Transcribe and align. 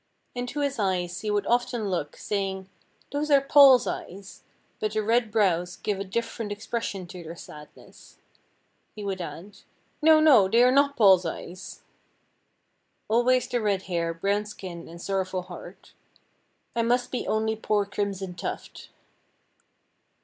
Into 0.33 0.61
his 0.61 0.79
eyes 0.79 1.21
he 1.21 1.29
would 1.29 1.45
often 1.45 1.87
look, 1.91 2.17
saying, 2.17 2.67
"Those 3.11 3.29
are 3.29 3.39
Paul's 3.39 3.85
eyes, 3.85 4.41
but 4.79 4.93
the 4.93 5.03
red 5.03 5.29
brows 5.31 5.75
give 5.75 5.99
a 5.99 6.03
different 6.03 6.51
expression 6.51 7.05
to 7.05 7.21
their 7.21 7.35
sadness," 7.35 8.17
he 8.95 9.03
would 9.03 9.21
add, 9.21 9.59
"No! 10.01 10.19
no! 10.19 10.47
they 10.49 10.63
are 10.63 10.71
not 10.71 10.97
Paul's 10.97 11.23
eyes." 11.23 11.83
Always 13.09 13.47
the 13.47 13.61
red 13.61 13.83
hair, 13.83 14.11
brown 14.11 14.45
skin 14.47 14.87
and 14.87 14.99
sorrowful 14.99 15.43
heart, 15.43 15.93
"I 16.75 16.81
must 16.81 17.11
be 17.11 17.27
only 17.27 17.55
poor 17.55 17.85
Crimson 17.85 18.33
Tuft." 18.33 18.89